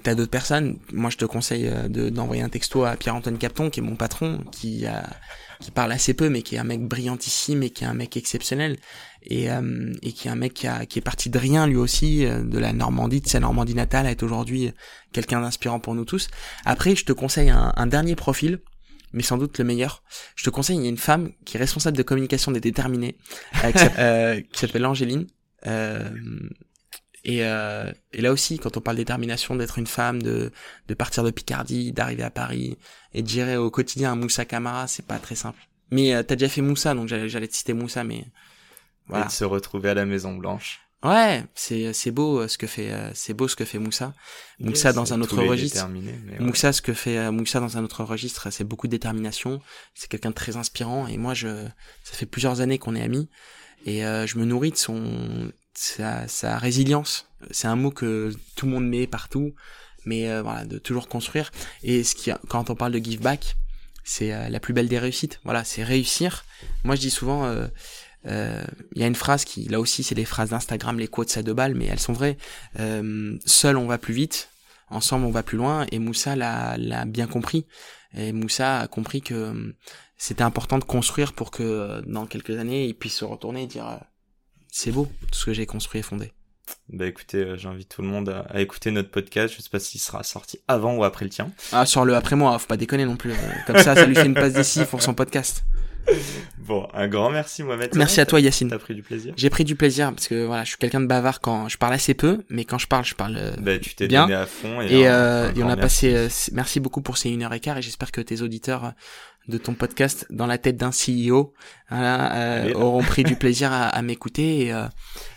t'as 0.03 0.15
d'autres 0.15 0.31
personnes. 0.31 0.77
Moi, 0.91 1.09
je 1.09 1.17
te 1.17 1.25
conseille 1.25 1.67
euh, 1.67 1.87
de, 1.87 2.09
d'envoyer 2.09 2.41
un 2.41 2.49
texto 2.49 2.83
à 2.83 2.95
Pierre-Antoine 2.95 3.37
Capton, 3.37 3.69
qui 3.69 3.79
est 3.79 3.83
mon 3.83 3.95
patron, 3.95 4.43
qui 4.51 4.85
a, 4.85 5.07
qui 5.59 5.71
parle 5.71 5.91
assez 5.91 6.13
peu, 6.13 6.29
mais 6.29 6.41
qui 6.41 6.55
est 6.55 6.59
un 6.59 6.63
mec 6.63 6.81
brillantissime 6.81 7.63
et 7.63 7.69
qui 7.69 7.83
est 7.83 7.87
un 7.87 7.93
mec 7.93 8.17
exceptionnel. 8.17 8.77
Et, 9.23 9.49
euh, 9.49 9.93
et 10.03 10.11
qui 10.11 10.27
est 10.27 10.31
un 10.31 10.35
mec 10.35 10.53
qui, 10.53 10.67
a, 10.67 10.85
qui 10.85 10.99
est 10.99 11.01
parti 11.01 11.29
de 11.29 11.39
rien, 11.39 11.65
lui 11.65 11.77
aussi, 11.77 12.25
de 12.25 12.59
la 12.59 12.73
Normandie, 12.73 13.21
de 13.21 13.27
sa 13.27 13.39
Normandie 13.39 13.73
natale, 13.73 14.05
à 14.05 14.11
être 14.11 14.21
aujourd'hui 14.21 14.71
quelqu'un 15.13 15.41
d'inspirant 15.41 15.79
pour 15.79 15.95
nous 15.95 16.05
tous. 16.05 16.27
Après, 16.63 16.95
je 16.95 17.05
te 17.05 17.13
conseille 17.13 17.49
un, 17.49 17.73
un 17.75 17.87
dernier 17.87 18.15
profil 18.15 18.59
mais 19.15 19.23
sans 19.23 19.37
doute 19.37 19.57
le 19.57 19.63
meilleur. 19.63 20.03
Je 20.35 20.43
te 20.43 20.49
conseille, 20.49 20.77
il 20.77 20.83
y 20.83 20.85
a 20.85 20.89
une 20.89 20.97
femme 20.97 21.31
qui 21.45 21.57
est 21.57 21.59
responsable 21.59 21.97
de 21.97 22.03
communication 22.03 22.51
des 22.51 22.59
déterminés, 22.59 23.17
euh, 23.63 23.71
qui 23.71 23.85
euh, 23.97 24.41
s'appelle 24.53 24.85
Angéline, 24.85 25.25
euh, 25.65 26.09
Et, 27.25 27.43
euh, 27.43 27.91
et 28.13 28.21
là 28.21 28.31
aussi, 28.31 28.59
quand 28.59 28.77
on 28.77 28.81
parle 28.81 28.97
détermination 28.97 29.55
d'être 29.55 29.77
une 29.77 29.87
femme, 29.87 30.21
de, 30.21 30.51
de 30.87 30.93
partir 30.93 31.23
de 31.23 31.31
Picardie, 31.31 31.91
d'arriver 31.91 32.23
à 32.23 32.29
Paris 32.29 32.77
et 33.13 33.23
de 33.23 33.27
gérer 33.27 33.57
au 33.57 33.69
quotidien 33.69 34.13
un 34.13 34.15
Moussa 34.15 34.45
Camara, 34.45 34.87
c'est 34.87 35.05
pas 35.05 35.17
très 35.17 35.35
simple. 35.35 35.59
Mais 35.91 36.13
euh, 36.13 36.23
t'as 36.23 36.35
déjà 36.35 36.49
fait 36.49 36.61
Moussa, 36.61 36.93
donc 36.93 37.07
j'allais, 37.07 37.47
te 37.47 37.55
citer 37.55 37.73
Moussa, 37.73 38.03
mais 38.03 38.25
voilà. 39.07 39.25
Et 39.25 39.27
de 39.27 39.33
se 39.33 39.43
retrouver 39.43 39.89
à 39.89 39.93
la 39.95 40.05
Maison 40.05 40.35
Blanche. 40.35 40.85
Ouais, 41.05 41.43
c'est 41.53 41.93
c'est 41.93 42.09
beau 42.09 42.39
euh, 42.39 42.47
ce 42.47 42.57
que 42.57 42.65
fait 42.65 42.91
euh, 42.91 43.11
c'est 43.13 43.35
beau 43.35 43.47
ce 43.47 43.55
que 43.55 43.63
fait 43.63 43.77
Moussa. 43.77 44.13
Moussa 44.59 44.91
dans 44.91 45.13
un 45.13 45.21
autre 45.21 45.39
registre. 45.43 45.87
Moussa 46.39 46.73
ce 46.73 46.81
que 46.81 46.93
fait 46.93 47.19
euh, 47.19 47.31
Moussa 47.31 47.59
dans 47.59 47.77
un 47.77 47.83
autre 47.83 48.03
registre, 48.03 48.49
c'est 48.49 48.63
beaucoup 48.63 48.87
de 48.87 48.91
détermination. 48.91 49.61
C'est 49.93 50.09
quelqu'un 50.09 50.31
de 50.31 50.35
très 50.35 50.57
inspirant 50.57 51.05
et 51.05 51.17
moi 51.17 51.35
je 51.35 51.47
ça 52.03 52.13
fait 52.13 52.25
plusieurs 52.25 52.59
années 52.59 52.79
qu'on 52.79 52.95
est 52.95 53.03
amis 53.03 53.29
et 53.85 54.01
je 54.01 54.39
me 54.39 54.45
nourris 54.45 54.71
de 54.71 54.77
son 54.77 55.51
sa, 55.77 56.27
sa 56.27 56.57
résilience. 56.57 57.27
C'est 57.51 57.67
un 57.67 57.75
mot 57.75 57.91
que 57.91 58.31
tout 58.55 58.65
le 58.65 58.71
monde 58.71 58.87
met 58.87 59.07
partout, 59.07 59.53
mais 60.05 60.41
voilà 60.41 60.65
de 60.65 60.77
toujours 60.77 61.07
construire. 61.07 61.51
Et 61.83 62.03
ce 62.03 62.15
qui 62.15 62.31
quand 62.49 62.69
on 62.69 62.75
parle 62.75 62.91
de 62.91 62.99
give 62.99 63.21
back, 63.21 63.55
c'est 64.03 64.49
la 64.49 64.59
plus 64.59 64.73
belle 64.73 64.87
des 64.87 64.99
réussites. 64.99 65.39
Voilà, 65.43 65.63
c'est 65.63 65.83
réussir. 65.83 66.45
Moi 66.83 66.95
je 66.95 67.01
dis 67.01 67.11
souvent 67.11 67.67
euh, 68.27 68.63
il 68.93 69.01
y 69.01 69.03
a 69.03 69.07
une 69.07 69.15
phrase 69.15 69.45
qui, 69.45 69.65
là 69.65 69.79
aussi, 69.79 70.03
c'est 70.03 70.15
les 70.15 70.25
phrases 70.25 70.49
d'Instagram, 70.49 70.97
les 70.99 71.07
quotes 71.07 71.35
à 71.37 71.43
deux 71.43 71.53
balles, 71.53 71.75
mais 71.75 71.85
elles 71.85 71.99
sont 71.99 72.13
vraies. 72.13 72.37
Euh, 72.79 73.37
seul, 73.45 73.77
on 73.77 73.85
va 73.85 73.97
plus 73.97 74.13
vite. 74.13 74.49
Ensemble, 74.89 75.25
on 75.25 75.31
va 75.31 75.43
plus 75.43 75.57
loin. 75.57 75.85
Et 75.91 75.99
Moussa 75.99 76.35
l'a, 76.35 77.05
bien 77.05 77.27
compris. 77.27 77.65
Et 78.15 78.31
Moussa 78.31 78.79
a 78.79 78.87
compris 78.87 79.21
que 79.21 79.33
euh, 79.33 79.75
c'était 80.17 80.43
important 80.43 80.79
de 80.79 80.83
construire 80.83 81.33
pour 81.33 81.51
que 81.51 82.01
dans 82.07 82.25
quelques 82.25 82.57
années, 82.57 82.85
il 82.85 82.95
puisse 82.95 83.15
se 83.17 83.25
retourner 83.25 83.63
et 83.63 83.67
dire 83.67 83.99
c'est 84.75 84.91
beau 84.91 85.07
tout 85.31 85.39
ce 85.39 85.45
que 85.45 85.53
j'ai 85.53 85.65
construit 85.65 85.99
et 85.99 86.03
fondé. 86.03 86.33
Bah 86.89 87.05
écoutez, 87.05 87.53
j'invite 87.55 87.87
tout 87.87 88.01
le 88.01 88.09
monde 88.09 88.43
à, 88.49 88.59
écouter 88.59 88.91
notre 88.91 89.09
podcast. 89.09 89.53
Je 89.55 89.61
sais 89.61 89.69
pas 89.69 89.79
s'il 89.79 90.01
sera 90.01 90.21
sorti 90.23 90.59
avant 90.67 90.95
ou 90.97 91.05
après 91.05 91.23
le 91.23 91.31
tien. 91.31 91.49
Ah 91.71 91.85
sur 91.85 92.03
le 92.03 92.13
après 92.13 92.35
moi, 92.35 92.59
faut 92.59 92.67
pas 92.67 92.75
déconner 92.75 93.05
non 93.05 93.15
plus. 93.15 93.33
Comme 93.67 93.77
ça, 93.77 93.95
ça 93.95 94.05
lui 94.05 94.15
fait 94.15 94.25
une 94.25 94.33
passe 94.33 94.53
d'ici 94.53 94.83
pour 94.83 95.01
son 95.01 95.13
podcast. 95.13 95.63
Bon, 96.59 96.87
un 96.93 97.07
grand 97.07 97.29
merci 97.29 97.61
Mohamed. 97.61 97.95
Merci 97.95 98.21
à 98.21 98.25
toi 98.25 98.39
Yacine. 98.39 98.69
T'as 98.69 98.79
pris 98.79 98.95
du 98.95 99.03
plaisir 99.03 99.33
J'ai 99.37 99.49
pris 99.49 99.63
du 99.63 99.75
plaisir 99.75 100.11
parce 100.11 100.27
que 100.27 100.45
voilà, 100.45 100.63
je 100.63 100.69
suis 100.69 100.77
quelqu'un 100.77 101.01
de 101.01 101.05
bavard 101.05 101.39
quand 101.39 101.67
je 101.67 101.77
parle 101.77 101.93
assez 101.93 102.15
peu, 102.15 102.43
mais 102.49 102.65
quand 102.65 102.79
je 102.79 102.87
parle, 102.87 103.05
je 103.05 103.13
parle 103.13 103.37
euh, 103.37 103.55
bah, 103.59 103.77
tu 103.77 103.93
t'es 103.93 104.07
bien. 104.07 104.23
donné 104.23 104.35
à 104.35 104.45
fond 104.47 104.81
et, 104.81 105.01
et, 105.01 105.07
euh, 105.07 105.51
on 105.57 105.69
a 105.69 105.77
passé. 105.77 106.15
Euh, 106.15 106.27
merci 106.53 106.79
beaucoup 106.79 107.01
pour 107.01 107.17
ces 107.17 107.29
une 107.29 107.43
heure 107.43 107.53
et 107.53 107.59
quart 107.59 107.77
et 107.77 107.81
j'espère 107.83 108.11
que 108.11 108.21
tes 108.21 108.41
auditeurs 108.41 108.93
de 109.47 109.57
ton 109.57 109.73
podcast 109.73 110.25
dans 110.29 110.47
la 110.47 110.57
tête 110.57 110.77
d'un 110.77 110.89
CEO 110.89 111.53
euh, 111.91 112.73
auront 112.73 113.03
pris 113.03 113.23
du 113.23 113.35
plaisir 113.37 113.71
à, 113.71 113.87
à 113.87 114.01
m'écouter 114.01 114.67
et, 114.67 114.85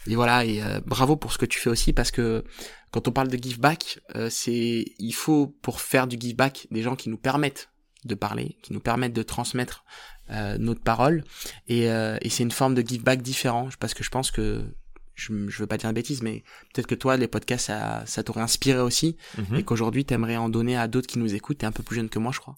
et, 0.06 0.14
voilà 0.14 0.44
et 0.44 0.62
bravo 0.86 1.16
pour 1.16 1.32
ce 1.32 1.38
que 1.38 1.46
tu 1.46 1.58
fais 1.58 1.70
aussi 1.70 1.92
parce 1.92 2.10
que 2.10 2.44
quand 2.90 3.06
on 3.06 3.12
parle 3.12 3.28
de 3.28 3.36
give 3.36 3.60
back, 3.60 4.00
c'est 4.30 4.84
il 4.98 5.12
faut 5.12 5.48
pour 5.60 5.80
faire 5.80 6.06
du 6.06 6.16
give 6.18 6.36
back 6.36 6.66
des 6.70 6.82
gens 6.82 6.96
qui 6.96 7.10
nous 7.10 7.18
permettent 7.18 7.68
de 8.04 8.14
parler, 8.14 8.56
qui 8.62 8.72
nous 8.72 8.80
permettent 8.80 9.12
de 9.12 9.22
transmettre 9.22 9.84
euh, 10.30 10.58
notre 10.58 10.82
parole. 10.82 11.24
Et, 11.68 11.90
euh, 11.90 12.18
et 12.20 12.28
c'est 12.28 12.42
une 12.42 12.50
forme 12.50 12.74
de 12.74 12.86
give 12.86 13.02
back 13.02 13.22
différent, 13.22 13.68
parce 13.80 13.94
que 13.94 14.04
je 14.04 14.10
pense 14.10 14.30
que 14.30 14.64
je, 15.14 15.32
je 15.48 15.58
veux 15.58 15.66
pas 15.66 15.78
dire 15.78 15.88
une 15.88 15.94
bêtise, 15.94 16.22
mais 16.22 16.44
peut-être 16.72 16.86
que 16.86 16.94
toi, 16.94 17.16
les 17.16 17.28
podcasts, 17.28 17.66
ça, 17.66 18.02
ça 18.06 18.22
t'aurait 18.22 18.42
inspiré 18.42 18.80
aussi, 18.80 19.16
mhm. 19.36 19.56
et 19.56 19.62
qu'aujourd'hui, 19.62 20.04
t'aimerais 20.04 20.36
en 20.36 20.48
donner 20.48 20.76
à 20.76 20.86
d'autres 20.86 21.06
qui 21.06 21.18
nous 21.18 21.34
écoutent. 21.34 21.58
T'es 21.58 21.66
un 21.66 21.72
peu 21.72 21.82
plus 21.82 21.96
jeune 21.96 22.08
que 22.08 22.18
moi, 22.18 22.32
je 22.32 22.40
crois. 22.40 22.56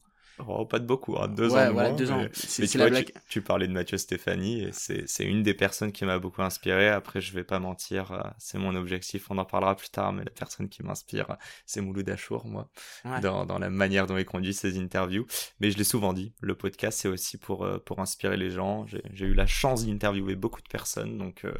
Oh, 0.49 0.64
pas 0.64 0.78
de 0.78 0.87
beaucoup, 0.87 1.16
hein, 1.18 1.28
deux 1.28 1.50
ans. 1.54 1.73
Voilà, 1.73 1.92
deux 1.92 2.11
ans. 2.11 2.26
C'est 2.32 2.66
tu, 2.66 2.78
la 2.78 3.02
Tu, 3.28 3.42
parlais 3.42 3.66
de 3.66 3.73
Mathieu 3.73 3.99
Stéphanie 3.99 4.62
et 4.62 4.73
c'est 4.73 5.25
une 5.25 5.42
des 5.42 5.54
personnes 5.54 5.92
qui 5.92 6.04
m'a 6.04 6.18
beaucoup 6.18 6.42
inspiré. 6.42 6.88
Après, 6.88 7.20
je 7.20 7.32
vais 7.32 7.44
pas 7.44 7.59
mentir, 7.59 8.12
euh, 8.12 8.23
c'est 8.38 8.59
mon 8.59 8.75
objectif. 8.75 9.30
On 9.30 9.38
en 9.38 9.44
parlera 9.44 9.76
plus 9.76 9.90
tard, 9.90 10.12
mais 10.12 10.25
la 10.25 10.30
personne 10.30 10.68
qui 10.68 10.82
m'inspire, 10.82 11.37
c'est 11.66 11.80
Mouloud 11.80 12.09
Achour, 12.09 12.47
moi, 12.47 12.68
dans, 13.23 13.47
dans, 13.47 13.59
la 13.59 13.70
manière 13.70 14.06
dont 14.06 14.16
il 14.16 14.25
conduit 14.25 14.54
ses 14.54 14.78
interviews. 14.78 15.26
Mais 15.61 15.70
je 15.70 15.78
l'ai 15.78 15.85
souvent 15.85 16.12
dit, 16.12 16.32
le 16.40 16.54
podcast, 16.54 17.00
c'est 17.00 17.09
aussi 17.09 17.38
pour, 17.38 17.64
euh, 17.64 17.78
pour 17.78 18.00
inspirer 18.00 18.37
les 18.37 18.50
gens. 18.50 18.87
J'ai 18.87 19.26
eu 19.26 19.35
la 19.35 19.47
chance 19.47 19.87
d'interviewer 19.87 20.37
beaucoup 20.37 20.62
de 20.62 20.68
personnes, 20.68 21.18
donc 21.18 21.44
euh, 21.44 21.52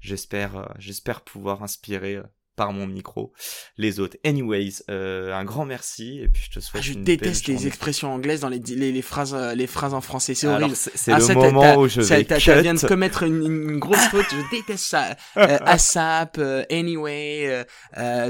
j'espère 0.00 0.74
j'espère 0.78 1.22
pouvoir 1.22 1.62
inspirer 1.62 2.20
par 2.58 2.72
mon 2.72 2.86
micro 2.86 3.32
les 3.78 4.00
autres. 4.00 4.18
Anyways, 4.26 4.82
euh, 4.90 5.32
un 5.32 5.44
grand 5.44 5.64
merci 5.64 6.20
et 6.20 6.28
puis 6.28 6.42
je 6.44 6.58
te 6.58 6.60
souhaite. 6.60 6.82
Ah, 6.84 6.86
je 6.86 6.92
déteste 6.92 7.46
les 7.46 7.68
expressions 7.68 8.12
anglaises 8.12 8.40
dans 8.40 8.48
les, 8.48 8.58
les, 8.58 9.02
phrases 9.02 9.32
euh, 9.32 9.54
les 9.54 9.68
phrases 9.68 9.94
en 9.94 10.00
français, 10.00 10.34
c'est 10.34 10.48
horrible. 10.48 10.74
C'est 10.74 11.12
ah, 11.12 11.18
le 11.18 11.34
moment 11.34 11.76
où 11.76 11.88
je 11.88 12.00
vais 12.00 12.24
cut. 12.24 12.34
viens 12.60 12.74
de 12.74 12.86
commettre 12.86 13.22
une, 13.22 13.78
grosse 13.78 14.08
faute, 14.08 14.26
je 14.30 14.56
déteste 14.56 14.84
ça. 14.84 15.16
Euh, 15.36 15.58
ASAP, 15.64 16.38
euh, 16.38 16.64
anyway, 16.68 17.64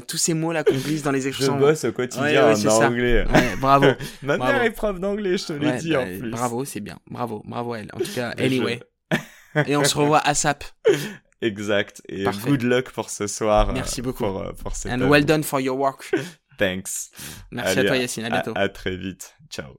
tous 0.06 0.18
ces 0.18 0.34
mots 0.34 0.52
là 0.52 0.62
qu'on 0.62 0.76
glisse 0.76 1.02
dans 1.02 1.10
les 1.10 1.26
expressions. 1.26 1.56
Je 1.56 1.60
bosse 1.60 1.84
au 1.84 1.92
quotidien 1.92 2.52
en 2.52 2.82
anglais. 2.84 3.24
bravo. 3.60 3.86
Ma 4.22 4.36
mère 4.36 4.62
est 4.62 4.70
prof 4.70 5.00
d'anglais, 5.00 5.38
je 5.38 5.46
te 5.46 5.52
l'ai 5.54 5.72
dit 5.78 5.96
en 5.96 6.04
bah, 6.04 6.18
plus. 6.18 6.30
Bravo, 6.30 6.64
c'est 6.66 6.80
bien. 6.80 6.98
Bravo, 7.10 7.42
bravo 7.46 7.74
elle. 7.74 7.88
En 7.94 7.98
tout 7.98 8.12
cas, 8.14 8.28
anyway. 8.38 8.80
et 9.66 9.76
on 9.76 9.84
se 9.84 9.96
revoit 9.96 10.18
ASAP. 10.18 10.64
Exact. 11.40 12.02
Et 12.08 12.24
good 12.44 12.62
luck 12.62 12.90
pour 12.90 13.10
ce 13.10 13.26
soir. 13.26 13.72
Merci 13.72 14.02
beaucoup. 14.02 14.24
Pour, 14.24 14.40
euh, 14.40 14.52
pour 14.52 14.72
And 14.86 15.08
well 15.08 15.24
done 15.24 15.42
for 15.42 15.60
your 15.60 15.78
work. 15.78 16.12
Thanks. 16.58 17.10
Merci 17.52 17.78
à 17.78 17.84
toi 17.84 17.96
Yacine, 17.96 18.24
à 18.24 18.30
bientôt. 18.30 18.52
à 18.56 18.68
très 18.68 18.96
vite. 18.96 19.36
Ciao. 19.48 19.78